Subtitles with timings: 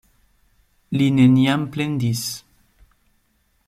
[1.01, 2.27] Li neniam plendis.